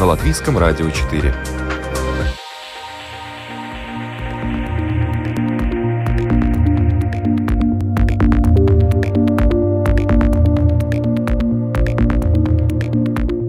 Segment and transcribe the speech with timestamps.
[0.00, 1.30] На Латвийском радио 4.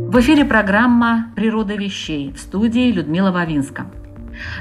[0.09, 3.85] В эфире программа «Природа вещей» в студии Людмила Вавинска.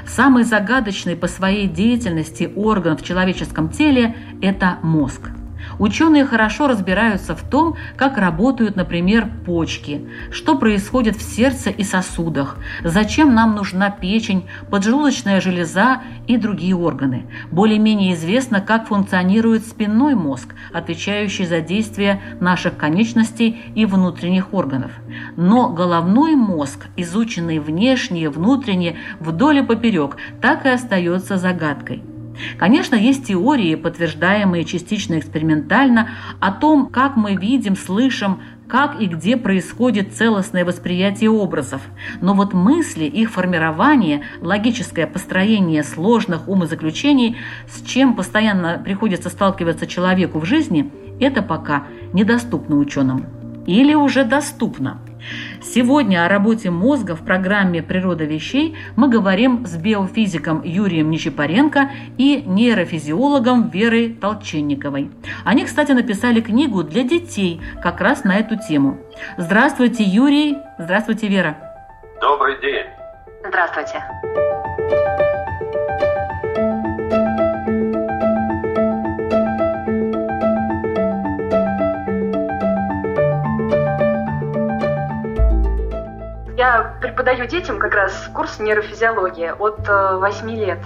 [0.07, 5.31] Самый загадочный по своей деятельности орган в человеческом теле– это мозг–
[5.81, 12.57] Ученые хорошо разбираются в том, как работают, например, почки, что происходит в сердце и сосудах,
[12.83, 17.25] зачем нам нужна печень, поджелудочная железа и другие органы.
[17.49, 24.91] Более-менее известно, как функционирует спинной мозг, отвечающий за действия наших конечностей и внутренних органов.
[25.35, 32.03] Но головной мозг, изученный внешне и внутренне, вдоль и поперек, так и остается загадкой.
[32.57, 39.35] Конечно, есть теории, подтверждаемые частично экспериментально, о том, как мы видим, слышим, как и где
[39.35, 41.81] происходит целостное восприятие образов.
[42.21, 47.37] Но вот мысли, их формирование, логическое построение сложных умозаключений,
[47.69, 53.25] с чем постоянно приходится сталкиваться человеку в жизни, это пока недоступно ученым.
[53.67, 55.01] Или уже доступно–
[55.63, 62.43] Сегодня о работе мозга в программе «Природа вещей» мы говорим с биофизиком Юрием Нечипаренко и
[62.45, 65.11] нейрофизиологом Верой Толченниковой.
[65.45, 68.97] Они, кстати, написали книгу для детей как раз на эту тему.
[69.37, 70.57] Здравствуйте, Юрий.
[70.79, 71.55] Здравствуйте, Вера.
[72.19, 72.87] Добрый день.
[73.47, 75.30] Здравствуйте.
[86.81, 90.79] Я преподаю детям как раз курс нейрофизиологии от 8 э, лет.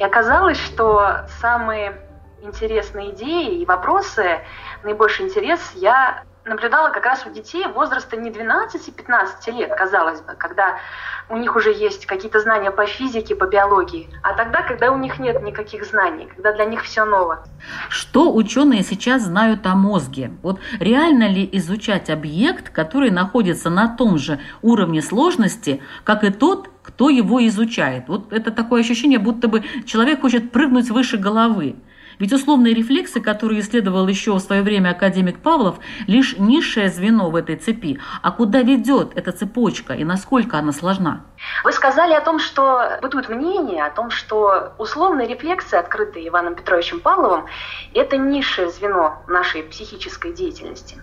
[0.00, 2.00] И оказалось, что самые
[2.42, 4.40] интересные идеи и вопросы,
[4.82, 10.78] наибольший интерес я наблюдала как раз у детей возраста не 12-15 лет, казалось бы, когда
[11.30, 15.18] у них уже есть какие-то знания по физике, по биологии, а тогда, когда у них
[15.18, 17.44] нет никаких знаний, когда для них все ново.
[17.88, 20.32] Что ученые сейчас знают о мозге?
[20.42, 26.68] Вот реально ли изучать объект, который находится на том же уровне сложности, как и тот,
[26.82, 28.04] кто его изучает?
[28.08, 31.76] Вот это такое ощущение, будто бы человек хочет прыгнуть выше головы.
[32.18, 35.76] Ведь условные рефлексы, которые исследовал еще в свое время академик Павлов,
[36.06, 38.00] лишь низшее звено в этой цепи.
[38.22, 41.24] А куда ведет эта цепочка и насколько она сложна?
[41.64, 47.00] Вы сказали о том, что бытует мнение о том, что условные рефлексы, открытые Иваном Петровичем
[47.00, 47.46] Павловым,
[47.94, 50.96] это низшее звено нашей психической деятельности.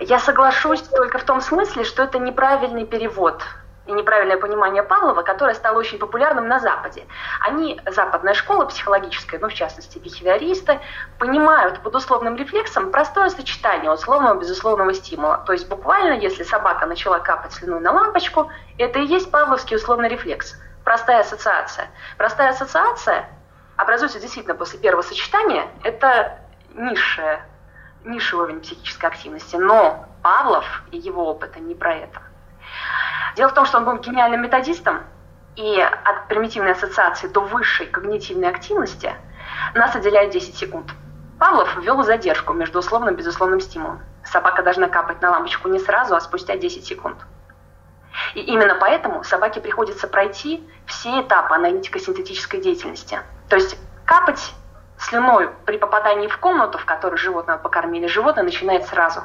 [0.00, 3.42] Я соглашусь только в том смысле, что это неправильный перевод
[3.86, 7.06] и неправильное понимание Павлова, которое стало очень популярным на Западе.
[7.40, 10.80] Они, западная школа психологическая, ну, в частности, бихевиористы,
[11.18, 15.42] понимают под условным рефлексом простое сочетание условного и безусловного стимула.
[15.46, 20.08] То есть буквально, если собака начала капать слюну на лампочку, это и есть павловский условный
[20.08, 20.54] рефлекс.
[20.84, 21.88] Простая ассоциация.
[22.16, 23.28] Простая ассоциация
[23.76, 25.66] образуется действительно после первого сочетания.
[25.82, 26.38] Это
[26.74, 27.44] низшая,
[28.04, 29.56] низший уровень психической активности.
[29.56, 32.20] Но Павлов и его опыт не про это.
[33.36, 35.02] Дело в том, что он был гениальным методистом,
[35.56, 39.14] и от примитивной ассоциации до высшей когнитивной активности
[39.74, 40.90] нас отделяет 10 секунд.
[41.38, 44.02] Павлов ввел задержку между условным и безусловным стимулом.
[44.24, 47.16] Собака должна капать на лампочку не сразу, а спустя 10 секунд.
[48.34, 53.20] И именно поэтому собаке приходится пройти все этапы аналитико-синтетической деятельности.
[53.48, 54.54] То есть капать
[54.98, 59.22] слюной при попадании в комнату, в которой животное покормили, животное начинает сразу.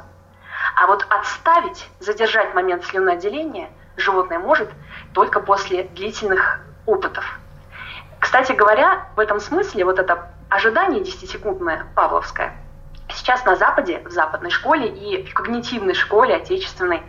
[0.76, 4.70] А вот отставить, задержать момент слюноотделения– животное может
[5.14, 7.40] только после длительных опытов.
[8.20, 12.56] Кстати говоря, в этом смысле вот это ожидание 10-секундное павловское
[13.16, 17.04] сейчас на Западе, в западной школе и в когнитивной школе отечественной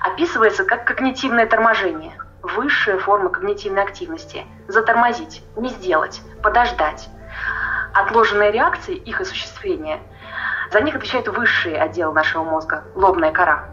[0.00, 2.12] описывается как когнитивное торможение,
[2.42, 4.46] высшая форма когнитивной активности.
[4.68, 7.08] Затормозить, не сделать, подождать.
[7.92, 10.00] Отложенные реакции, их осуществление,
[10.70, 13.68] за них отвечает высший отдел нашего мозга, лобная кора.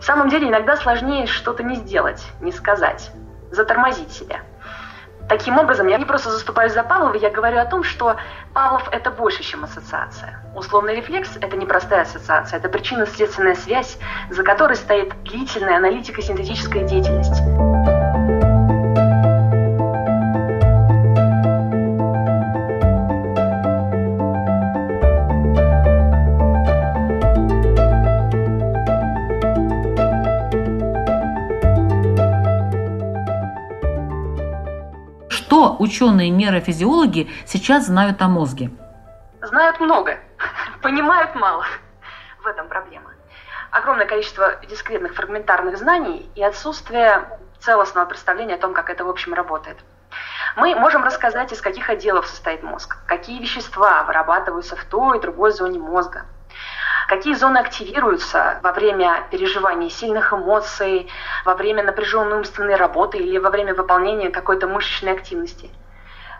[0.00, 3.10] В самом деле иногда сложнее что-то не сделать, не сказать,
[3.50, 4.40] затормозить себя.
[5.28, 8.16] Таким образом, я не просто заступаюсь за Павлова, я говорю о том, что
[8.52, 10.42] Павлов– это больше, чем ассоциация.
[10.54, 13.98] Условный рефлекс– это не простая ассоциация, это причинно-следственная связь,
[14.30, 17.81] за которой стоит длительная аналитико-синтетическая деятельность.
[35.82, 38.70] Ученые-нейрофизиологи сейчас знают о мозге?
[39.42, 40.18] Знают много,
[40.82, 41.64] понимают мало.
[42.42, 43.10] В этом проблема.
[43.70, 47.28] Огромное количество дискретных фрагментарных знаний и отсутствие
[47.60, 49.78] целостного представления о том, как это в общем работает.
[50.56, 55.52] Мы можем рассказать, из каких отделов состоит мозг, какие вещества вырабатываются в той и другой
[55.52, 56.26] зоне мозга,
[57.16, 61.10] какие зоны активируются во время переживания сильных эмоций,
[61.44, 65.70] во время напряженной умственной работы или во время выполнения какой-то мышечной активности–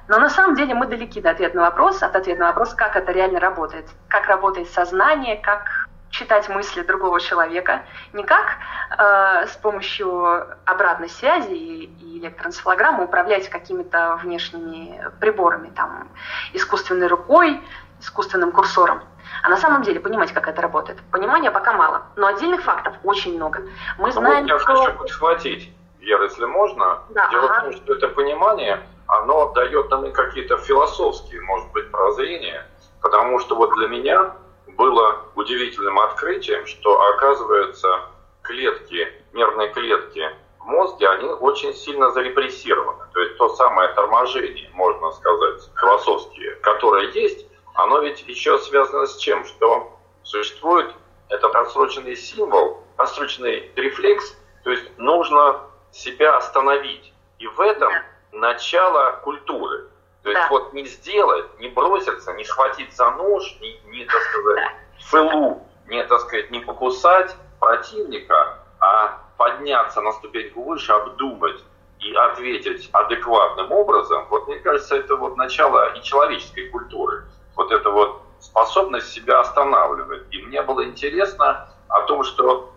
[0.08, 2.96] но на самом деле мы далеки до ответа на вопрос, от ответа на вопрос, как
[2.96, 3.86] это реально работает.
[4.08, 7.82] Как работает сознание, как читать мысли другого человека.
[8.12, 8.58] Не как
[8.90, 16.08] э, с помощью обратной связи и, и электроэнцефалограммы управлять какими-то внешними приборами, там,
[16.52, 17.60] искусственной рукой,
[18.02, 19.02] искусственным курсором.
[19.42, 20.98] А на самом деле понимать, как это работает.
[21.10, 23.62] Понимания пока мало, но отдельных фактов очень много.
[23.98, 24.74] Мы ну, знаем, вот я что...
[24.74, 27.00] хочу подхватить, Вера, если можно.
[27.10, 27.54] Да, Дело ага.
[27.54, 32.66] в том, что это понимание оно дает нам какие-то философские, может быть, прозрения,
[33.00, 34.34] потому что вот для меня
[34.68, 38.00] было удивительным открытием, что, оказывается,
[38.42, 43.04] клетки, нервные клетки в мозге, они очень сильно зарепрессированы.
[43.12, 49.16] То есть то самое торможение, можно сказать, философские, которое есть, оно ведь еще связано с
[49.16, 49.44] чем?
[49.44, 50.94] Что существует
[51.28, 55.60] этот отсроченный символ, отсроченный рефлекс, то есть нужно
[55.90, 57.12] себя остановить.
[57.38, 57.92] И в этом
[58.32, 59.88] начало культуры.
[60.22, 60.48] То есть да.
[60.50, 64.70] вот не сделать, не броситься, не схватить за нож, не, не так сказать,
[65.00, 71.60] в пылу, не, так сказать, не покусать противника, а подняться на ступеньку выше, обдумать
[71.98, 77.24] и ответить адекватным образом, вот мне кажется, это вот начало и человеческой культуры.
[77.56, 80.22] Вот это вот способность себя останавливать.
[80.30, 82.72] И мне было интересно о том, что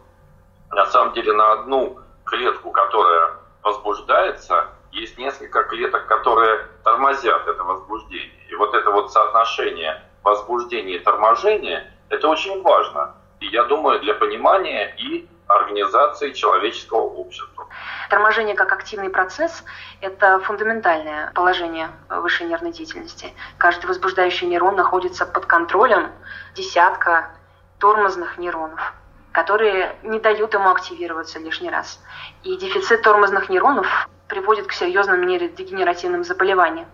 [0.71, 3.33] на самом деле на одну клетку, которая
[3.63, 8.47] возбуждается, есть несколько клеток, которые тормозят это возбуждение.
[8.49, 13.15] И вот это вот соотношение возбуждения и торможения, это очень важно.
[13.39, 17.67] И я думаю, для понимания и организации человеческого общества.
[18.09, 19.63] Торможение как активный процесс–
[20.01, 23.33] это фундаментальное положение высшей нервной деятельности.
[23.57, 26.11] Каждый возбуждающий нейрон находится под контролем
[26.55, 27.31] десятка
[27.79, 28.93] тормозных нейронов
[29.35, 32.01] которые не дают ему активироваться лишний раз.
[32.43, 36.87] И дефицит тормозных нейронов приводит к серьезным нейродегенеративным заболеваниям.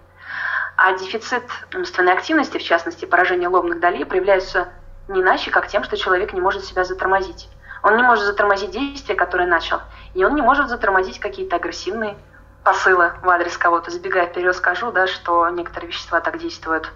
[0.75, 1.44] А дефицит
[1.75, 4.69] умственной активности, в частности поражение лобных долей, проявляется
[5.07, 7.48] не иначе, как тем, что человек не может себя затормозить.
[7.83, 9.81] Он не может затормозить действие, которое начал,
[10.13, 12.18] и он не может затормозить какие-то агрессивные
[12.63, 13.92] посылы в адрес кого-то.
[13.92, 16.92] Забегая вперед, скажу, да, что некоторые вещества так действуют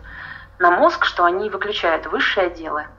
[0.59, 2.85] на мозг, что они выключают высшие отделы–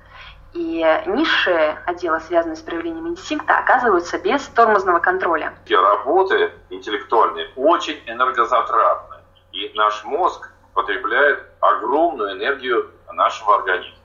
[0.56, 5.55] и низшие отделы, связанные с проявлением инстинкта, оказываются без тормозного контроля.
[5.67, 9.17] И работы интеллектуальные очень энергозатратны,
[9.53, 13.99] и наш мозг потребляет огромную энергию нашего организма.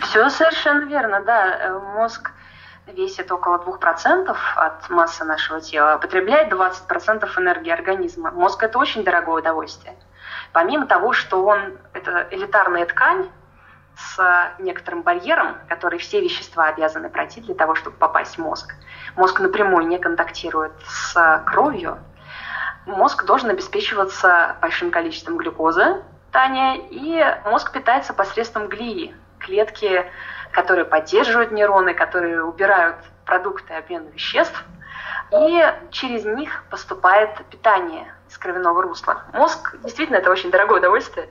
[0.00, 1.80] Все совершенно верно, да.
[1.94, 2.32] Мозг
[2.86, 8.30] весит около 2% от массы нашего тела, а потребляет 20% энергии организма.
[8.30, 9.96] Мозг– это очень дорогое удовольствие.
[10.52, 13.28] Помимо того, что он– это элитарная ткань,
[13.96, 18.74] с некоторым барьером, который все вещества обязаны пройти для того, чтобы попасть в мозг.
[19.16, 21.98] Мозг напрямую не контактирует с кровью.
[22.86, 30.04] Мозг должен обеспечиваться большим количеством глюкозы, Таня, и мозг питается посредством глии, клетки,
[30.54, 32.96] которые поддерживают нейроны, которые убирают
[33.26, 34.64] продукты обмена веществ,
[35.32, 39.22] и через них поступает питание из кровяного русла.
[39.32, 41.28] Мозг действительно это очень дорогое удовольствие,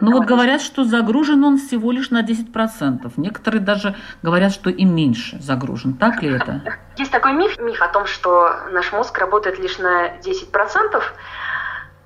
[0.00, 3.12] ну вот говорят, что загружен он всего лишь на 10%.
[3.16, 5.94] Некоторые даже говорят, что и меньше загружен.
[5.94, 6.62] Так ли это?
[6.96, 11.02] Есть такой миф, миф о том, что наш мозг работает лишь на 10%.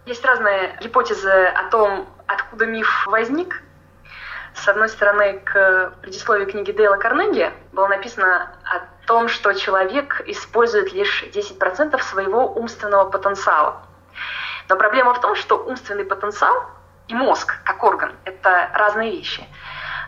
[0.05, 3.63] Есть разные гипотезы о том, откуда миф возник.
[4.63, 10.93] С одной стороны, к предисловию книги Дейла Карнеги было написано о том, что человек использует
[10.93, 13.83] лишь 10% своего умственного потенциала.
[14.69, 16.55] Но проблема в том, что умственный потенциал
[17.07, 19.47] и мозг как орган– это разные вещи.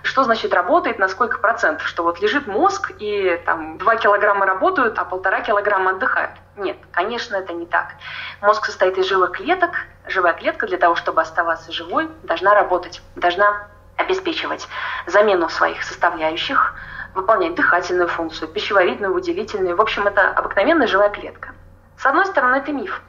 [0.03, 4.99] что значит работает, на сколько процентов, что вот лежит мозг и там 2 килограмма работают,
[4.99, 6.33] а полтора килограмма отдыхают.
[6.57, 7.95] Нет, конечно, это не так.
[8.41, 9.71] Мозг состоит из живых клеток.
[10.07, 13.69] Живая клетка для того, чтобы оставаться живой, должна работать, должна
[14.01, 14.69] обеспечивать
[15.07, 16.75] замену своих составляющих,
[17.15, 19.77] выполнять дыхательную функцию, пищеварительную, выделительную.
[19.77, 21.55] В общем, это обыкновенная живая клетка.
[21.97, 23.03] С одной стороны, это миф.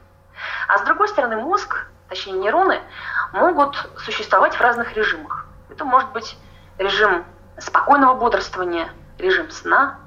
[0.68, 2.80] А с другой стороны, мозг, точнее нейроны,
[3.32, 5.46] могут существовать в разных режимах.
[5.70, 6.36] Это может быть
[6.78, 7.24] режим
[7.58, 9.98] спокойного бодрствования, режим сна,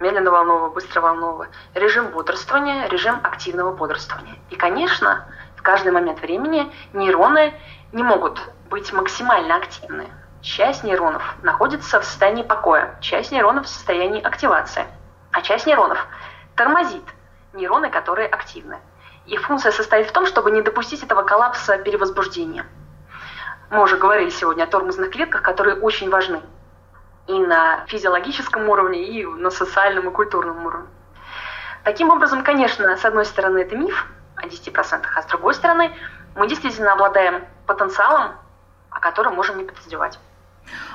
[0.00, 4.36] медленно-волнового, быстро-волнового, режим бодрствования, режим активного бодрствования.
[4.50, 5.26] И, конечно,
[5.64, 7.52] каждый момент времени нейроны
[7.92, 8.40] не могут
[8.70, 10.06] быть максимально активны.
[10.42, 14.84] Часть нейронов находится в состоянии покоя, часть нейронов в состоянии активации,
[15.32, 16.06] а часть нейронов
[16.54, 17.02] тормозит
[17.54, 18.78] нейроны, которые активны.
[19.26, 22.66] Их функция состоит в том, чтобы не допустить этого коллапса перевозбуждения.
[23.70, 26.42] Мы уже говорили сегодня о тормозных клетках, которые очень важны
[27.26, 30.88] и на физиологическом уровне, и на социальном и культурном уровне.
[31.84, 34.06] Таким образом, конечно, с одной стороны, это миф
[34.36, 35.90] о 10%, а с другой стороны,
[36.34, 38.32] мы действительно обладаем потенциалом,
[38.90, 40.18] о котором можем не подозревать.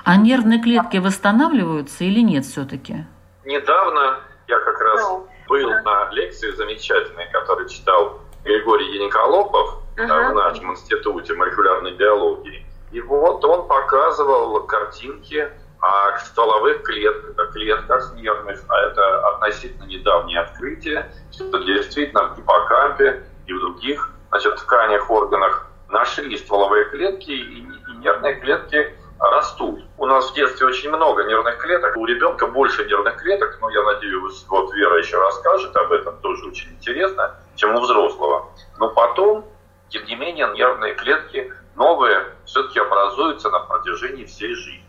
[0.03, 3.05] А нервные клетки восстанавливаются или нет все-таки?
[3.46, 5.19] Недавно я как раз да.
[5.48, 5.81] был да.
[5.81, 10.08] на лекции замечательной, которую читал Григорий Яниколопов угу.
[10.08, 12.65] в нашем институте молекулярной биологии.
[12.91, 15.48] И вот он показывал картинки
[15.81, 23.53] о стволовых клетках, клетках нервных, а это относительно недавнее открытие, что действительно в гиппокампе и
[23.53, 29.84] в других значит, тканях, органах нашли стволовые клетки, и, и нервные клетки растут.
[29.98, 33.82] У нас в детстве очень много нервных клеток, у ребенка больше нервных клеток, но я
[33.84, 38.50] надеюсь, вот Вера еще расскажет об этом, тоже очень интересно, чем у взрослого.
[38.77, 39.46] Но потом,
[39.89, 44.86] тем не менее, нервные клетки новые все-таки образуются на протяжении всей жизни.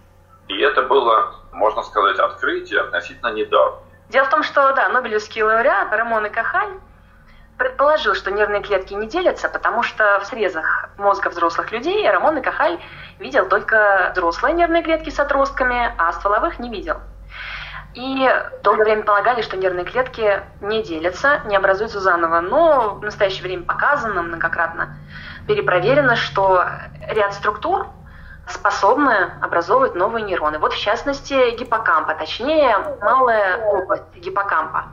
[0.49, 3.79] И это было, можно сказать, открытие относительно недавно.
[4.11, 6.75] Дело в том, что, да, Нобелевский лауреат Рамон и Кахаль
[7.61, 12.41] предположил, что нервные клетки не делятся, потому что в срезах мозга взрослых людей Рамон и
[12.41, 12.81] Кахаль
[13.19, 16.97] видел только взрослые нервные клетки с отростками, а стволовых не видел.
[17.93, 18.31] И
[18.63, 22.41] долгое время полагали, что нервные клетки не делятся, не образуются заново.
[22.41, 24.97] Но в настоящее время показано многократно,
[25.47, 26.65] перепроверено, что
[27.09, 27.89] ряд структур
[28.49, 30.59] способны образовывать новые нейроны.
[30.59, 34.87] Вот в частности гиппокампа, точнее малая область гиппокампа.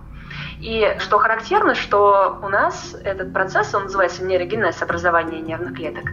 [0.60, 6.06] И что характерно, что у нас этот процесс, он называется нейрогенез образования нервных клеток,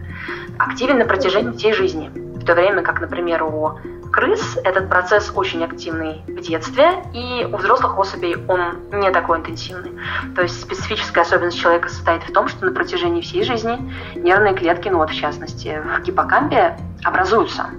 [0.59, 2.11] активен на протяжении всей жизни.
[2.13, 3.79] В то время как, например, у
[4.11, 9.99] крыс этот процесс очень активный в детстве, и у взрослых особей он не такой интенсивный.
[10.35, 13.77] То есть специфическая особенность человека состоит в том, что на протяжении всей жизни
[14.15, 17.71] нервные клетки, ну вот в частности в гиппокампе, образуются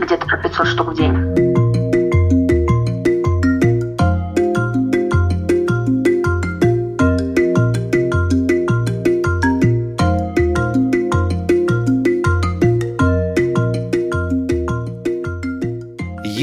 [0.00, 1.65] где-то по 500 штук в день.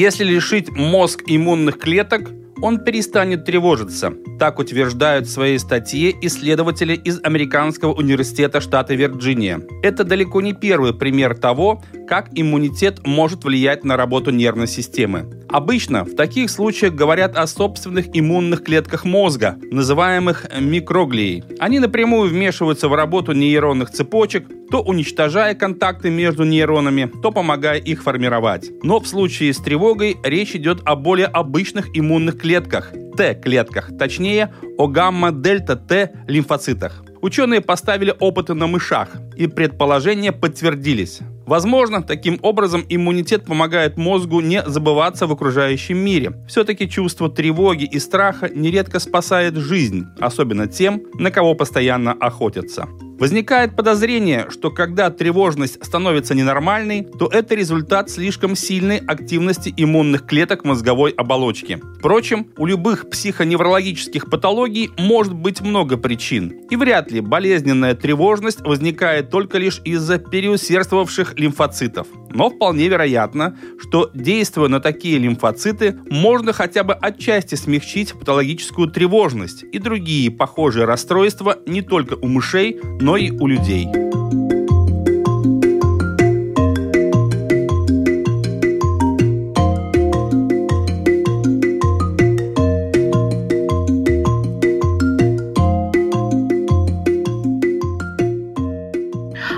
[0.04, 2.30] Если лишить мозг иммунных клеток,
[2.62, 4.12] он перестанет тревожиться.
[4.38, 9.62] Так утверждают в своей статье исследователи из Американского университета штата Вирджиния.
[9.82, 15.43] Это далеко не первый пример того, как иммунитет может влиять на работу нервной системы.
[15.54, 21.44] Обычно в таких случаях говорят о собственных иммунных клетках мозга, называемых микроглией.
[21.60, 28.02] Они напрямую вмешиваются в работу нейронных цепочек, то уничтожая контакты между нейронами, то помогая их
[28.02, 28.72] формировать.
[28.82, 34.88] Но в случае с тревогой речь идет о более обычных иммунных клетках, Т-клетках, точнее о
[34.88, 37.04] гамма-дельта-Т лимфоцитах.
[37.22, 41.20] Ученые поставили опыты на мышах, и предположения подтвердились.
[41.46, 46.34] Возможно, таким образом иммунитет помогает мозгу не забываться в окружающем мире.
[46.48, 52.88] Все-таки чувство тревоги и страха нередко спасает жизнь, особенно тем, на кого постоянно охотятся.
[53.20, 60.66] Возникает подозрение, что когда тревожность становится ненормальной, то это результат слишком сильной активности иммунных клеток
[60.66, 61.80] мозговой оболочки.
[62.00, 69.30] Впрочем, у любых психоневрологических патологий может быть много причин, и вряд ли болезненная тревожность возникает
[69.30, 72.08] только лишь из-за переусердствовавших лимфоцитов.
[72.30, 79.64] Но вполне вероятно, что действуя на такие лимфоциты, можно хотя бы отчасти смягчить патологическую тревожность
[79.72, 83.90] и другие похожие расстройства не только у мышей, но и у людей.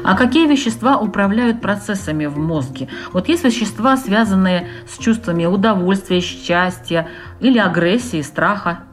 [0.03, 2.87] А какие вещества управляют процессами в мозге?
[3.13, 7.07] Вот есть вещества, связанные с чувствами удовольствия, счастья
[7.39, 8.85] или агрессии, страха?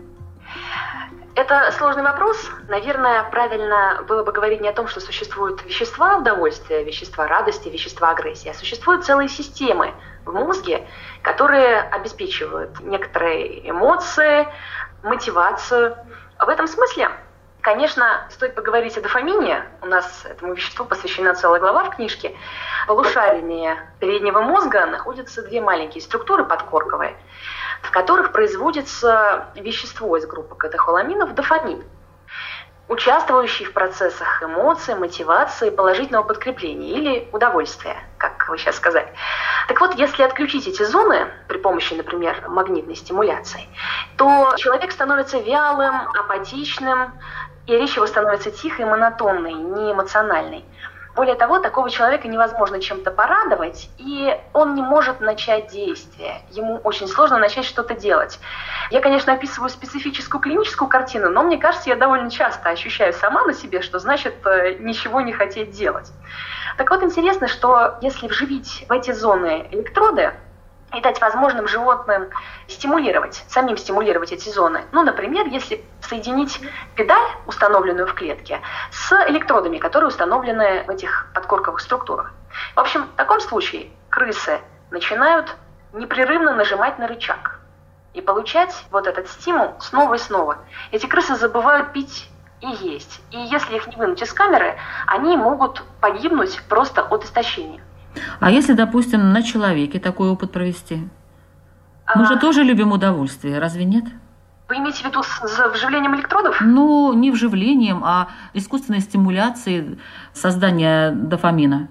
[1.35, 2.37] Это сложный вопрос.
[2.69, 8.11] Наверное, правильно было бы говорить не о том, что существуют вещества удовольствия, вещества радости, вещества
[8.11, 9.95] агрессии, а существуют целые системы
[10.27, 10.87] в мозге,
[11.23, 14.47] которые обеспечивают некоторые эмоции,
[15.03, 15.97] мотивацию.
[16.39, 17.09] В этом смысле,
[17.63, 19.65] конечно, стоит поговорить о дофамине.
[19.81, 22.37] У нас этому веществу посвящена целая глава в книжке.
[22.85, 27.17] В полушарии переднего мозга находятся две маленькие структуры подкорковые–
[27.83, 31.85] в которых производится вещество из группы катехоламинов– дофамин,
[32.89, 39.13] участвующий в процессах эмоций, мотивации, положительного подкрепления или удовольствия, как вы сейчас сказали.
[39.69, 43.69] Так вот, если отключить эти зоны при помощи, например, магнитной стимуляции,
[44.17, 47.13] то человек становится вялым, апатичным,
[47.67, 50.65] и речь его становится тихой, монотонной, неэмоциональной.
[51.15, 56.41] Более того, такого человека невозможно чем-то порадовать, и он не может начать действие.
[56.51, 58.41] Ему очень сложно начать что-то делать.
[58.91, 63.53] Я, конечно, описываю специфическую клиническую картину, но мне кажется, я довольно часто ощущаю сама на
[63.53, 66.11] себе, что значит э, ничего не хотеть делать.
[66.79, 70.33] Так вот, интересно, что если вживить в эти зоны электроды,
[70.95, 72.29] и дать возможным животным
[72.69, 74.83] стимулировать, самим стимулировать эти зоны.
[74.93, 76.61] Ну, например, если соединить
[76.95, 82.33] педаль, установленную в клетке, с электродами, которые установлены в этих подкорковых структурах.
[82.75, 85.57] В общем, в таком случае крысы начинают
[85.93, 87.61] непрерывно нажимать на рычаг
[88.15, 90.59] и получать вот этот стимул снова и снова.
[90.91, 92.29] Эти крысы забывают пить
[92.61, 93.21] и есть.
[93.31, 97.83] И если их не вынуть из камеры, они могут погибнуть просто от истощения.
[98.41, 101.09] А если, допустим, на человеке такой опыт провести?
[102.15, 102.27] Мы а...
[102.27, 104.05] же тоже любим удовольствие, разве нет?
[104.69, 106.61] Вы имеете в виду с вживлением электродов?
[106.61, 110.01] Ну, не вживлением, а искусственной стимуляцией
[110.33, 111.89] создания дофамина.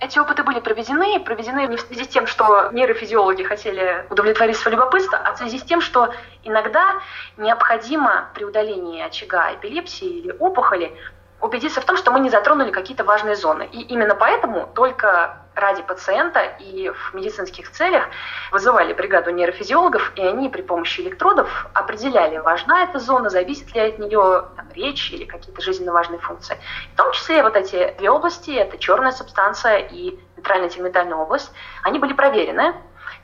[0.00, 4.76] Эти опыты были проведены, проведены не в связи с тем, что нейрофизиологи хотели удовлетворить свое
[4.76, 6.12] любопытство, а в связи с тем, что
[6.42, 7.00] иногда
[7.36, 10.92] необходимо при удалении очага эпилепсии или опухоли
[11.42, 13.68] убедиться в том, что мы не затронули какие-то важные зоны.
[13.72, 18.04] И именно поэтому только ради пациента и в медицинских целях
[18.52, 23.98] вызывали бригаду нейрофизиологов, и они при помощи электродов определяли, важна эта зона, зависит ли от
[23.98, 26.56] нее там, речь или какие-то жизненно важные функции.
[26.94, 32.14] В том числе вот эти две области, это черная субстанция и нейтрально-тегментальная область, они были
[32.14, 32.74] проверены,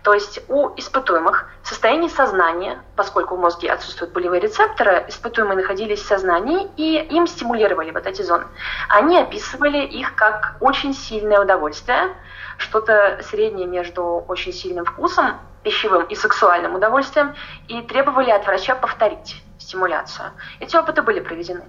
[0.02, 6.00] то есть у испытуемых в состоянии сознания, поскольку в мозге отсутствуют болевые рецепторы, испытуемые находились
[6.00, 8.44] в сознании и им стимулировали вот эти зоны.
[8.88, 12.14] Они описывали их как очень сильное удовольствие,
[12.58, 17.34] что-то среднее между очень сильным вкусом, пищевым и сексуальным удовольствием,
[17.66, 20.32] и требовали от врача повторить стимуляцию.
[20.60, 21.64] Эти опыты были проведены.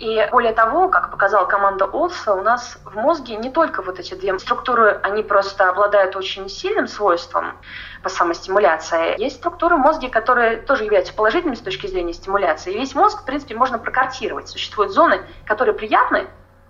[0.00, 4.14] И более того, как показала команда Олса, у нас в мозге не только вот эти
[4.14, 7.56] две структуры, они просто обладают очень сильным свойством
[8.02, 9.18] по самостимуляции.
[9.18, 12.72] Есть структуры в мозге, которые тоже являются положительными с точки зрения стимуляции.
[12.72, 14.48] И весь мозг, в принципе, можно прокартировать.
[14.48, 16.26] Существуют зоны, которые приятны,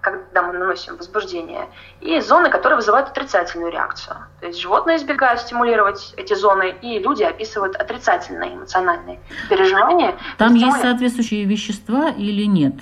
[0.07, 1.69] когда мы наносим возбуждение,
[2.01, 4.17] и зоны, которые вызывают отрицательную реакцию.
[4.41, 9.19] То есть животные избегают стимулировать эти зоны, и люди описывают отрицательные эмоциональные
[9.51, 10.15] переживания.
[10.39, 12.75] Там есть соответствующие вещества или нет?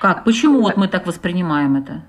[0.00, 0.22] Как?
[0.22, 2.02] Почему вот мы так воспринимаем это?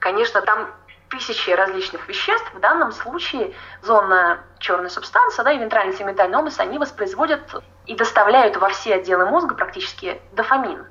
[0.00, 0.68] Конечно, там
[1.08, 2.52] тысячи различных веществ.
[2.52, 8.70] В данном случае зона черной субстанции да, и вентрально-сегментальная область, они воспроизводят и доставляют во
[8.70, 10.84] все отделы мозга практически дофамин.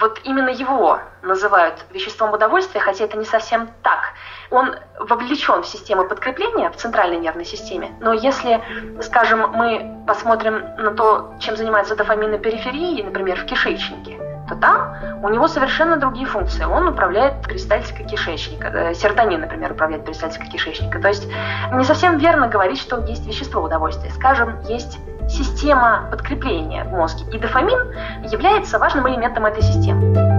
[0.00, 4.12] Вот именно его называют веществом удовольствия, хотя это не совсем так.
[4.50, 7.92] Он вовлечен в систему подкрепления в центральной нервной системе.
[8.00, 8.60] Но если,
[9.02, 14.96] скажем, мы посмотрим на то, чем занимается дофамин на периферии, например, в кишечнике, то там
[15.22, 16.64] у него совершенно другие функции.
[16.64, 18.68] Он управляет перистальтикой кишечника.
[18.68, 21.00] Э, серотонин, например, управляет перистальтикой кишечника.
[21.00, 21.26] То есть
[21.72, 24.10] не совсем верно говорить, что есть вещество удовольствия.
[24.10, 27.24] Скажем, есть система подкрепления в мозге.
[27.32, 27.92] И дофамин
[28.30, 30.33] является важным элементом этой системы.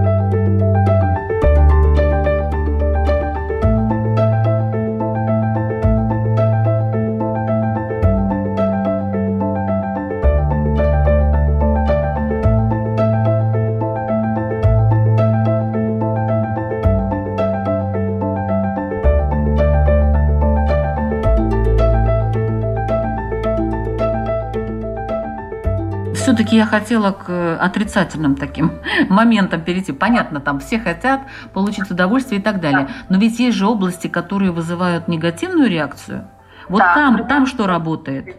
[26.36, 29.92] Все-таки я хотела к э, отрицательным таким моментам перейти.
[29.92, 31.20] Понятно, там все хотят
[31.54, 32.88] получить удовольствие и так далее.
[33.08, 36.28] Но ведь есть же области, которые вызывают негативную реакцию.
[36.68, 38.36] Вот да, там, там что работает?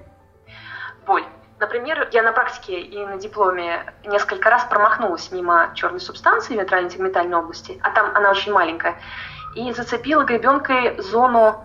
[1.08, 1.24] Боль.
[1.60, 7.36] Например, я на практике и на дипломе несколько раз промахнулась мимо черной субстанции в вентрально-тегментальной
[7.36, 8.96] области, а там она очень маленькая,
[9.56, 11.56] и зацепила гребенкой зону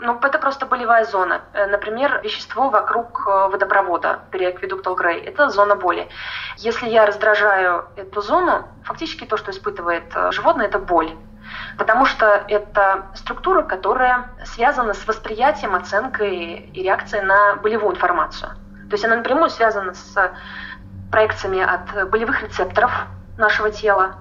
[0.00, 1.42] ну, это просто болевая зона.
[1.52, 6.08] Э, например, вещество вокруг э, водопровода переакведуктал Грей– это зона боли.
[6.56, 11.12] Если я раздражаю эту зону, фактически то, что испытывает э, животное, это боль.
[11.78, 18.50] Потому что это структура, которая связана с восприятием, оценкой и реакцией на болевую информацию.
[18.88, 20.32] То есть она напрямую связана с
[21.10, 22.92] проекциями от болевых рецепторов
[23.36, 24.16] нашего тела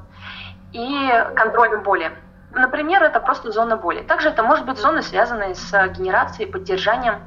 [0.71, 2.11] и контролем боли.
[2.51, 4.01] Например, это просто зона боли.
[4.01, 7.21] Также это может быть зона, связанная с генерацией и поддержанием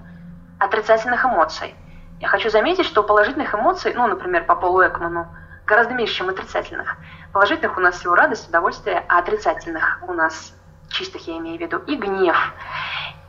[0.59, 1.75] отрицательных эмоций.
[2.21, 5.27] Я хочу заметить, что положительных эмоций, ну, например, по Полу Экману,
[5.67, 6.97] гораздо меньше, чем отрицательных.
[7.33, 10.55] Положительных у нас всего радость, удовольствие, а отрицательных у нас,
[10.89, 12.55] чистых я имею в виду, и гнев,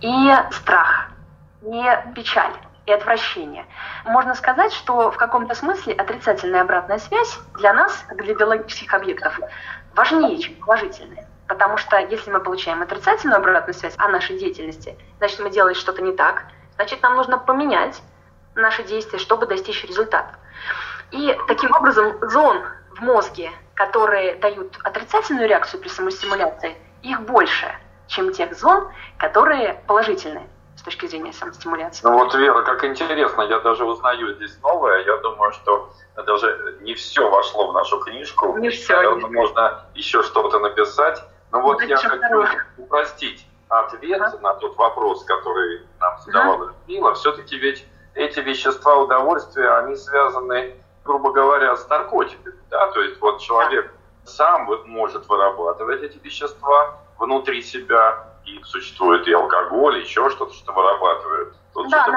[0.01, 1.09] и страх,
[1.61, 1.83] и
[2.15, 2.53] печаль,
[2.85, 3.65] и отвращение.
[4.05, 9.39] Можно сказать, что в каком-то смысле отрицательная обратная связь для нас, для биологических объектов,
[9.95, 11.27] важнее, чем положительная.
[11.53, 16.01] Потому что если мы получаем отрицательную обратную связь о нашей деятельности, значит, мы делаем что-то
[16.01, 18.01] не так, значит, нам нужно поменять
[18.55, 20.33] наши действия, чтобы достичь результата.
[21.11, 22.63] И таким образом зон
[22.97, 27.71] в мозге, которые дают отрицательную реакцию при самостимуляции, их больше,
[28.07, 32.03] чем тех зон, которые положительные с точки зрения самостимуляции.
[32.03, 35.05] Ну вот, Вера, как интересно, я даже узнаю здесь новое.
[35.05, 38.57] Я думаю, что даже не все вошло в нашу книжку.
[38.57, 38.95] Не все.
[38.95, 41.23] Наверное, можно еще что-то написать.
[41.53, 42.43] Но вот я хочу
[42.79, 44.39] упростить ответ ага.
[44.41, 46.65] на тот вопрос, который нам задавала.
[46.65, 47.13] Людмила.
[47.13, 47.85] Все-таки ведь
[48.15, 52.55] эти вещества удовольствия, они связаны, грубо говоря, с наркотиками.
[52.71, 52.91] Да?
[52.91, 53.93] То есть вот человек
[54.25, 54.31] да.
[54.31, 60.73] сам может вырабатывать эти вещества внутри себя, и существует и алкоголь, и еще что-то, что
[60.73, 62.11] вырабатывает тот да, же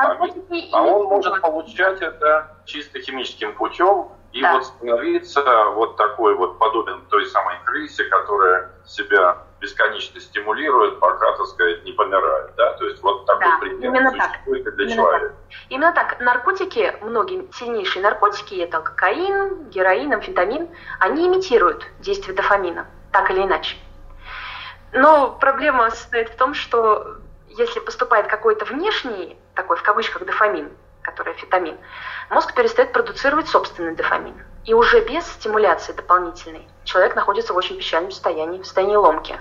[0.72, 4.53] А он может получать это чисто химическим путем и да.
[4.53, 5.42] вот становиться
[5.75, 11.92] вот такой вот подобен той самой крысе, которая себя бесконечно стимулирует, пока, так сказать, не
[11.92, 12.55] помирает.
[12.55, 12.75] Да?
[12.75, 14.77] То есть вот такой да, пример именно существует так.
[14.77, 15.29] для именно человека.
[15.29, 15.59] Так.
[15.70, 16.20] Именно так.
[16.20, 20.68] Наркотики, многие сильнейшие наркотики, это кокаин, героин, амфетамин,
[21.01, 23.77] они имитируют действие дофамина, так или иначе.
[24.92, 27.16] Но проблема состоит в том, что
[27.49, 30.70] если поступает какой-то внешний, такой в кавычках дофамин,
[31.16, 31.79] который фетамин,
[32.31, 34.35] мозг перестает продуцировать собственный дофамин.
[34.64, 39.38] И уже без стимуляции дополнительной человек находится в очень печальном состоянии, в состоянии ломки.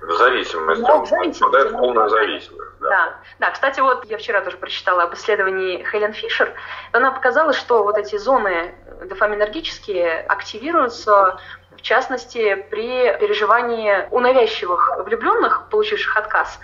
[0.00, 2.78] В зависимости, да, он попадает в полную зависимость.
[2.80, 2.88] Да.
[2.88, 3.14] да.
[3.40, 6.52] да, кстати, вот я вчера тоже прочитала об исследовании Хелен Фишер.
[6.92, 11.40] Она показала, что вот эти зоны дофаминергические активируются
[11.78, 16.58] в частности, при переживании у навязчивых влюбленных, получивших отказ.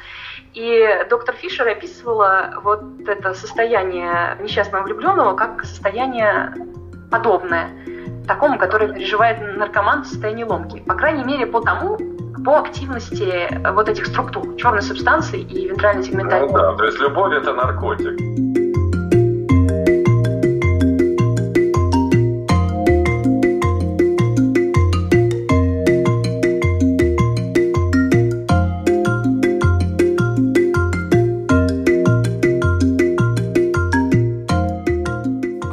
[0.54, 6.54] И доктор Фишер описывала вот это состояние несчастного влюбленного как состояние
[7.10, 7.70] подобное
[8.26, 10.80] такому, которое переживает наркоман в состоянии ломки.
[10.80, 11.98] По крайней мере, по тому,
[12.44, 16.48] по активности вот этих структур, черной субстанции и вентрально-сегментальной.
[16.48, 18.63] Ну да, то есть любовь– это наркотик.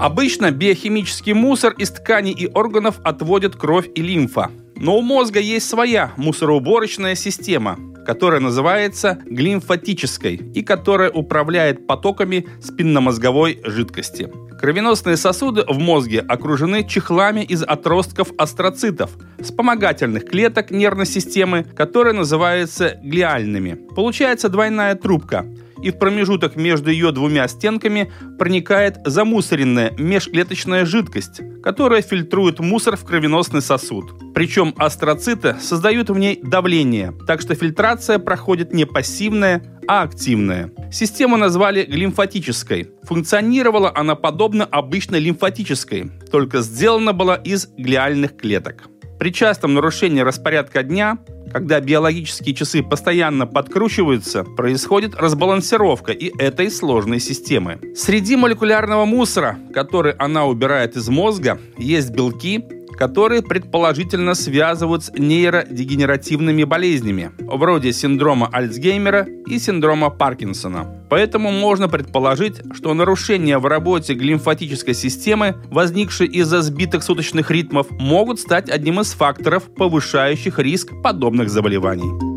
[0.01, 4.49] Обычно биохимический мусор из тканей и органов отводят кровь и лимфа.
[4.75, 13.61] Но у мозга есть своя мусороуборочная система, которая называется глимфатической и которая управляет потоками спинномозговой
[13.63, 14.27] жидкости.
[14.59, 22.99] Кровеносные сосуды в мозге окружены чехлами из отростков астроцитов, вспомогательных клеток нервной системы, которые называются
[23.03, 23.77] глиальными.
[23.95, 25.45] Получается двойная трубка–
[25.81, 33.05] и в промежуток между ее двумя стенками проникает замусоренная межклеточная жидкость, которая фильтрует мусор в
[33.05, 34.13] кровеносный сосуд.
[34.33, 40.71] Причем астроциты создают в ней давление, так что фильтрация проходит не пассивная, а активная.
[40.91, 42.91] Систему назвали глимфатической.
[43.03, 48.90] Функционировала она подобно обычной лимфатической, только сделана была из глиальных клеток.
[49.21, 51.19] При частом нарушении распорядка дня
[51.51, 57.79] когда биологические часы постоянно подкручиваются, происходит разбалансировка и этой сложной системы.
[57.95, 62.63] Среди молекулярного мусора, который она убирает из мозга, есть белки,
[62.95, 71.05] которые предположительно связывают с нейродегенеративными болезнями, вроде синдрома Альцгеймера и синдрома Паркинсона.
[71.09, 78.39] Поэтому можно предположить, что нарушения в работе глимфатической системы, возникшие из-за сбитых суточных ритмов, могут
[78.39, 82.30] стать одним из факторов, повышающих риск подобных заболеваний.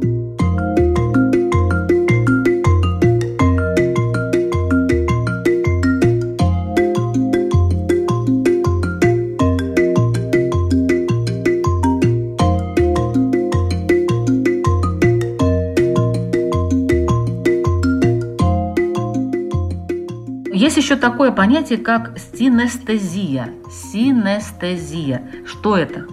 [20.84, 23.54] Еще такое понятие, как синестезия.
[23.70, 25.22] Синестезия.
[25.46, 26.04] Что это?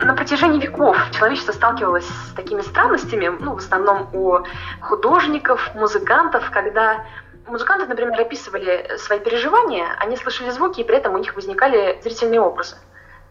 [0.00, 4.38] На протяжении веков человечество сталкивалось с такими странностями, ну, в основном у
[4.80, 7.04] художников, музыкантов, когда
[7.46, 12.40] музыканты, например, описывали свои переживания, они слышали звуки, и при этом у них возникали зрительные
[12.40, 12.76] образы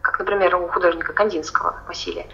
[0.04, 2.28] как, например, у художника Кандинского Василия.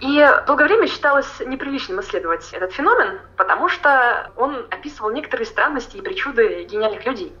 [0.00, 6.00] И долгое время считалось неприличным исследовать этот феномен, потому что он описывал некоторые странности и
[6.00, 7.36] причуды гениальных людей.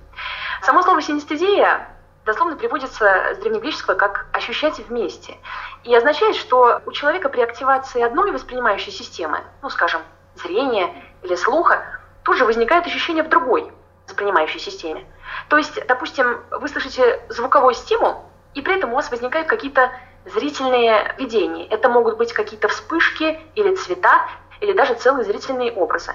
[0.60, 1.88] Само слово синестезия
[2.26, 5.38] дословно приводится с древнегреческого как «ощущать вместе».
[5.84, 10.02] И означает, что у человека при активации одной воспринимающей системы, ну, скажем,
[10.36, 11.82] зрения или слуха,
[12.24, 13.72] тут же возникает ощущение в другой
[14.06, 15.06] воспринимающей системе.
[15.48, 19.92] То есть, допустим, вы слышите звуковой стимул, и при этом у вас возникают какие-то
[20.26, 21.66] зрительные видения.
[21.66, 24.28] Это могут быть какие-то вспышки или цвета,
[24.60, 26.12] или даже целые зрительные образы.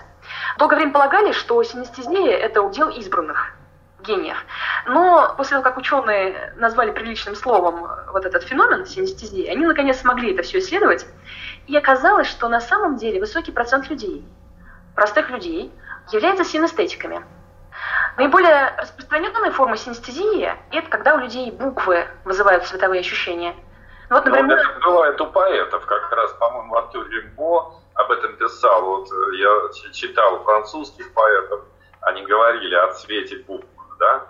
[0.58, 3.54] Долгое время полагали, что синестезия– это удел избранных
[4.02, 4.38] гениев.
[4.86, 10.34] Но после того, как ученые назвали приличным словом вот этот феномен синестезии, они наконец смогли
[10.34, 11.06] это все исследовать.
[11.66, 14.24] И оказалось, что на самом деле высокий процент людей,
[14.96, 15.72] простых людей,
[16.12, 17.26] является синестетиками–
[18.18, 23.56] Наиболее распространенная форма синестезии– это когда у людей буквы вызывают цветовые ощущения.
[24.10, 24.58] Ну, вот, например...
[24.58, 28.84] Ну, это бывает у поэтов, как раз, по-моему, Артур Римбо об этом писал.
[28.84, 31.62] Вот э, я читал французских поэтов,
[32.02, 33.68] они говорили о цвете букв,
[34.00, 34.26] да?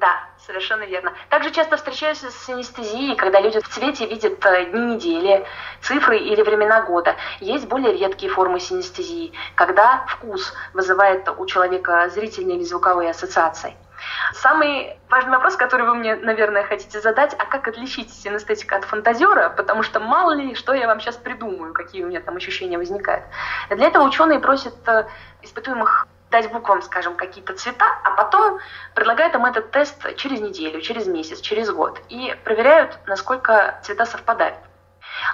[0.00, 1.12] Да, совершенно верно.
[1.28, 5.44] Также часто встречаются с анестезией, когда люди в цвете видят э, дни недели,
[5.82, 7.16] цифры или времена года.
[7.40, 13.76] Есть более редкие формы синестезии, когда вкус вызывает у человека зрительные или звуковые ассоциации.
[14.34, 19.50] Самый важный вопрос, который вы мне, наверное, хотите задать, а как отличить синестетика от фантазера,
[19.50, 23.24] потому что мало ли, что я вам сейчас придумаю, какие у меня там ощущения возникают.
[23.70, 25.06] Для этого ученые просят э,
[25.42, 28.58] испытуемых дать буквам, скажем, какие-то цвета, а потом
[28.94, 34.58] предлагают им этот тест через неделю, через месяц, через год и проверяют, насколько цвета совпадают.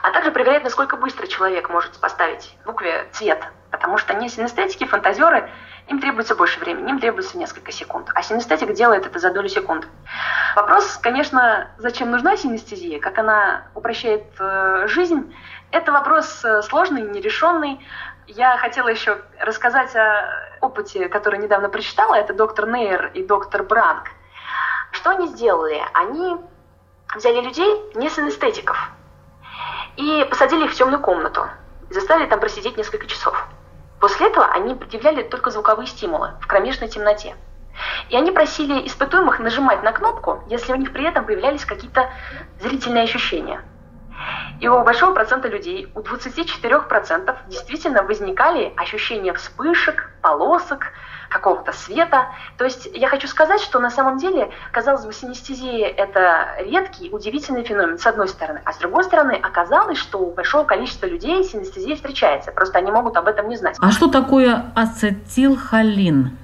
[0.02, 5.50] А также проверяют, насколько быстро человек может поставить букве цвет, потому что не синестетики, фантазеры,
[5.88, 9.86] им требуется больше времени, им требуется несколько секунд, а синестетик делает это за долю секунды.
[10.56, 15.34] Вопрос, конечно, зачем нужна синестезия, как она упрощает э, жизнь,
[15.72, 17.84] это вопрос э, сложный, нерешенный,
[18.26, 22.14] я хотела еще рассказать о опыте, который недавно прочитала.
[22.14, 24.10] Это доктор Нейр и доктор Бранк.
[24.92, 25.82] Что они сделали?
[25.92, 26.36] Они
[27.14, 28.90] взяли людей не с анестетиков
[29.96, 31.46] и посадили их в темную комнату.
[31.90, 33.46] Заставили там просидеть несколько часов.
[34.00, 37.36] После этого они предъявляли только звуковые стимулы в кромешной темноте.
[38.08, 42.10] И они просили испытуемых нажимать на кнопку, если у них при этом появлялись какие-то
[42.60, 43.62] зрительные ощущения–
[44.64, 50.86] и у большого процента людей, у 24% действительно возникали ощущения вспышек, полосок,
[51.28, 52.28] какого-то света.
[52.56, 57.62] То есть я хочу сказать, что на самом деле, казалось бы, синестезия– это редкий, удивительный
[57.62, 58.62] феномен, с одной стороны.
[58.64, 62.50] А с другой стороны, оказалось, что у большого количества людей синестезия встречается.
[62.50, 63.76] Просто они могут об этом не знать.
[63.82, 66.38] А что такое ацетилхолин?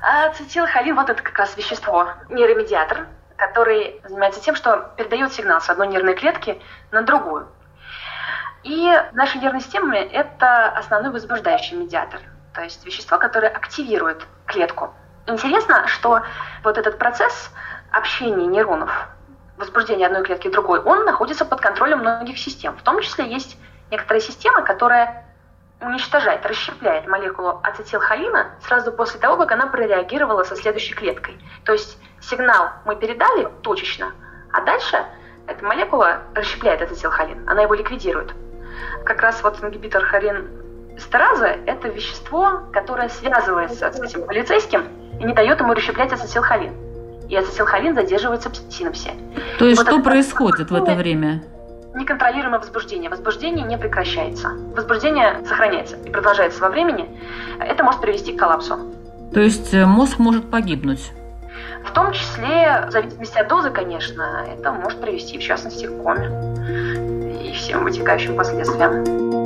[0.00, 3.06] Ацетилхолин– вот это как раз вещество, нейромедиатор,
[3.40, 7.48] который занимается тем, что передает сигнал с одной нервной клетки на другую.
[8.62, 12.20] И наша нервная система– это основной возбуждающий медиатор,
[12.54, 14.92] то есть вещество, которое активирует клетку.
[15.26, 16.20] Интересно, что
[16.62, 17.50] вот этот процесс
[17.90, 19.08] общения нейронов,
[19.56, 22.76] возбуждения одной клетки другой, он находится под контролем многих систем.
[22.76, 23.56] В том числе есть
[23.90, 25.24] некоторая система, которая
[25.80, 31.40] уничтожает, расщепляет молекулу ацетилхолина сразу после того, как она прореагировала со следующей клеткой.
[31.64, 31.96] То есть
[32.30, 34.12] сигнал мы передали точечно,
[34.52, 35.04] а дальше
[35.46, 38.32] эта молекула расщепляет ацетилхолин, она его ликвидирует.
[39.04, 40.48] Как раз вот ингибитор хорин
[40.96, 44.88] эстераза– это вещество, которое связывается с этим полицейским
[45.18, 46.72] и не дает ему расщеплять ацетилхолин.
[47.28, 49.12] И ацетилхолин задерживается в синапсе.
[49.58, 51.42] То есть вот что происходит в это время?
[51.94, 53.10] неконтролируемое возбуждение.
[53.10, 54.50] Возбуждение не прекращается.
[54.76, 57.08] Возбуждение сохраняется и продолжается во времени.
[57.58, 58.78] Это может привести к коллапсу.
[59.32, 61.12] То есть э, мозг может погибнуть?
[61.84, 66.28] В том числе, в зависимости от дозы, конечно, это может привести, в частности, к коме
[67.42, 69.39] и всем вытекающим последствиям.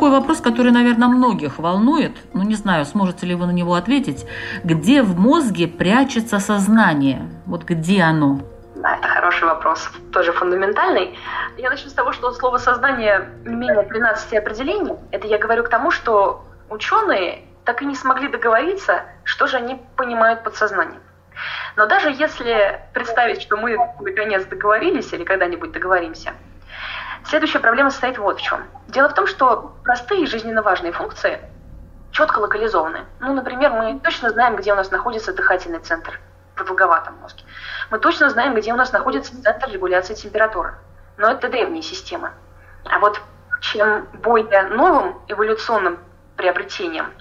[0.00, 4.26] Вопрос, который, наверное, многих волнует, ну не знаю, сможете ли вы на него ответить.
[4.64, 7.28] Где в мозге прячется сознание?
[7.46, 8.40] Вот где оно?
[8.76, 11.16] Да, это хороший вопрос, тоже фундаментальный.
[11.56, 14.94] Я начну с того, что слово «сознание» не менее 13 определений.
[15.12, 19.80] Это я говорю к тому, что ученые так и не смогли договориться, что же они
[19.96, 21.00] понимают под сознанием.
[21.76, 26.32] Но даже если представить, что мы наконец договорились или когда-нибудь договоримся,
[27.26, 28.64] следующая проблема состоит вот в чем.
[28.88, 31.40] Дело в том, что простые жизненно важные функции
[32.10, 33.06] четко локализованы.
[33.20, 36.20] Ну, например, мы точно знаем, где у нас находится дыхательный центр
[36.52, 37.44] в продолговатом мозге.
[37.90, 40.74] Мы точно знаем, где у нас находится центр регуляции температуры.
[41.16, 42.30] Но это древние системы.
[42.84, 43.20] А вот
[43.60, 45.98] чем более новым эволюционным
[46.36, 47.12] приобретением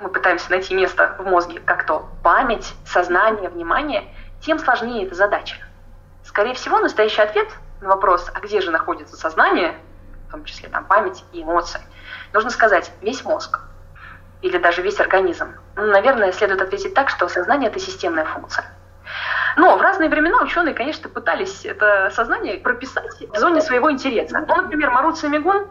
[0.00, 4.04] мы пытаемся найти место в мозге, как то память, сознание, внимание,
[4.40, 5.56] тем сложнее эта задача.
[6.24, 7.48] Скорее всего, настоящий ответ
[7.84, 9.74] на вопрос, а где же находится сознание,
[10.28, 11.80] в том числе там память и эмоции,
[12.32, 13.60] нужно сказать весь мозг
[14.40, 15.54] или даже весь организм.
[15.76, 18.64] Ну, наверное, следует ответить так, что сознание– это системная функция.
[19.56, 24.44] Но в разные времена ученые, конечно, пытались это сознание прописать в зоне своего интереса.
[24.48, 25.68] Ну, например, Маруци и Мигун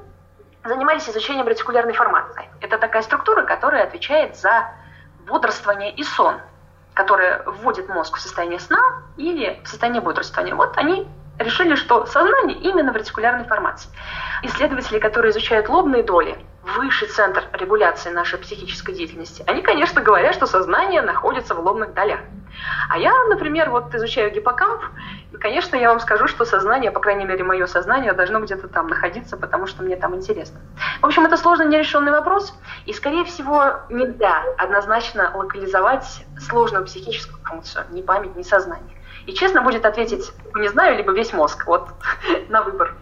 [0.64, 2.48] занимались изучением ретикулярной формации.
[2.62, 4.70] Это такая структура, которая отвечает за
[5.28, 6.36] бодрствование и сон,
[6.94, 10.56] которая вводит мозг в состояние сна или в состояние бодрствования.
[10.56, 11.08] Вот они
[11.40, 13.90] решили, что сознание именно в ретикулярной формации.
[14.44, 20.46] Исследователи, которые изучают лобные доли, высший центр регуляции нашей психической деятельности, они, конечно, говорят, что
[20.46, 22.20] сознание находится в лобных долях.
[22.90, 24.82] А я, например, вот изучаю гиппокамп,
[25.32, 28.88] и, конечно, я вам скажу, что сознание, по крайней мере, мое сознание должно где-то там
[28.88, 30.60] находиться, потому что мне там интересно.
[31.02, 32.54] В общем, это сложный нерешенный вопрос,
[32.86, 38.96] и, скорее всего, нельзя однозначно локализовать сложную психическую функцию, ни память, ни сознание.
[39.26, 41.88] И честно будет ответить, не знаю, либо весь мозг, вот
[42.50, 42.96] на выбор.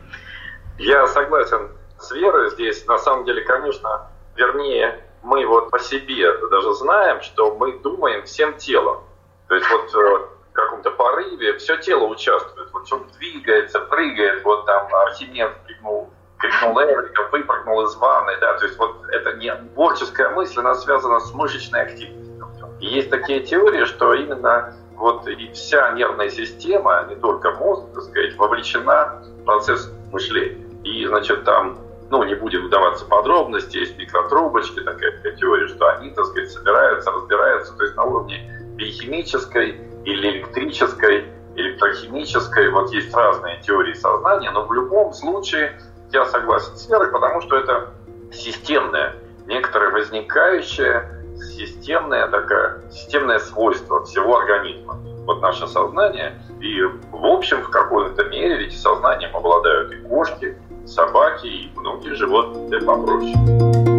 [0.78, 2.86] Я согласен с Верой здесь.
[2.88, 8.58] На самом деле, конечно, вернее, мы вот по себе даже знаем, что мы думаем всем
[8.58, 9.04] телом.
[9.48, 12.72] То есть вот э, в каком-то порыве все тело участвует.
[12.72, 18.66] Вот что двигается, прыгает, вот там Архимед крикнул, крикнул Эврика, выпрыгнул из ванны, да, то
[18.66, 22.68] есть вот это не творческая мысль, она связана с мышечной активностью.
[22.80, 28.04] И есть такие теории, что именно вот и вся нервная система, не только мозг, так
[28.04, 30.64] сказать, вовлечена в процесс мышления.
[30.84, 31.80] И, значит, там,
[32.12, 37.12] ну, не будем вдаваться в подробности, есть микротрубочки, такая, теория, что они, так сказать, собираются,
[37.12, 44.66] разбираются, то есть на уровне биохимической или электрической, электрохимической, вот есть разные теории сознания, но
[44.66, 47.90] в любом случае я согласен с Верой, потому что это
[48.32, 49.16] системное,
[49.48, 55.00] некоторое возникающее системное такое, системное свойство всего организма.
[55.26, 61.48] Вот наше сознание, и в общем, в какой-то мере ведь сознанием обладают и кошки, собаки,
[61.48, 63.91] и многие животные попроще.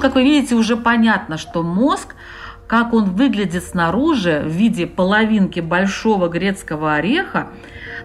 [0.00, 2.14] Как вы видите, уже понятно, что мозг,
[2.66, 7.50] как он выглядит снаружи в виде половинки большого грецкого ореха,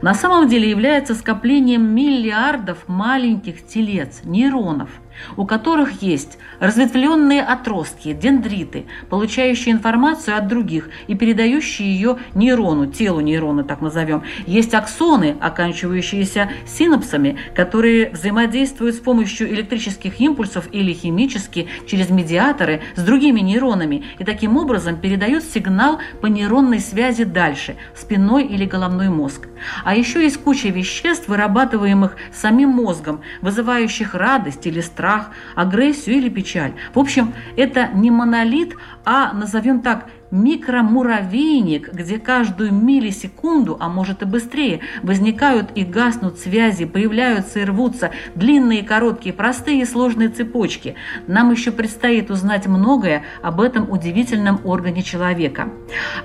[0.01, 4.89] на самом деле является скоплением миллиардов маленьких телец, нейронов–
[5.35, 13.19] у которых есть разветвленные отростки, дендриты, получающие информацию от других и передающие ее нейрону, телу
[13.19, 14.23] нейрона, так назовем.
[14.45, 23.03] Есть аксоны, оканчивающиеся синапсами, которые взаимодействуют с помощью электрических импульсов или химически через медиаторы с
[23.03, 29.09] другими нейронами и таким образом передают сигнал по нейронной связи дальше, в спинной или головной
[29.09, 29.47] мозг.
[29.83, 36.29] А еще есть куча веществ, вырабатываемых самим мозгом, вызывающих радость или страх, страх, агрессию или
[36.29, 36.73] печаль.
[36.93, 44.25] В общем, это не монолит, а, назовем так, микромуравейник, где каждую миллисекунду, а может и
[44.25, 50.95] быстрее, возникают и гаснут связи, появляются и рвутся длинные, короткие, простые и сложные цепочки.
[51.27, 55.69] Нам еще предстоит узнать многое об этом удивительном органе человека.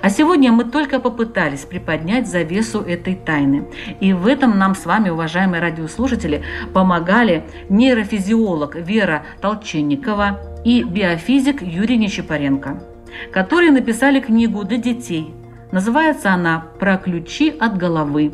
[0.01, 3.67] А сегодня мы только попытались приподнять завесу этой тайны.
[3.99, 11.97] И в этом нам с вами, уважаемые радиослушатели, помогали нейрофизиолог Вера Толченникова и биофизик Юрий
[11.97, 12.92] Нечапаренко
[13.31, 15.33] которые написали книгу для детей.
[15.71, 18.31] Называется она «Про ключи от головы».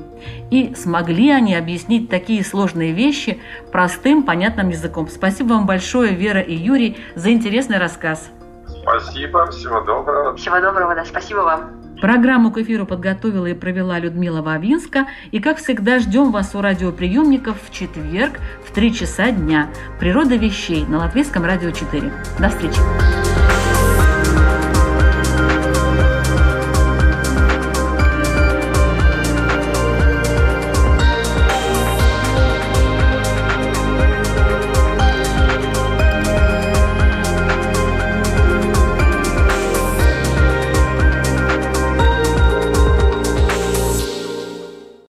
[0.52, 3.40] И смогли они объяснить такие сложные вещи
[3.72, 5.08] простым, понятным языком.
[5.08, 8.30] Спасибо вам большое, Вера и Юрий, за интересный рассказ.
[8.68, 10.36] Спасибо, всего доброго.
[10.36, 11.80] Всего доброго, да, спасибо вам.
[12.02, 15.08] Программу к эфиру подготовила и провела Людмила Вавинска.
[15.32, 19.70] И, как всегда, ждем вас у радиоприемников в четверг в 3 часа дня.
[20.00, 22.12] «Природа вещей» на Латвийском радио 4.
[22.40, 23.29] До встречи!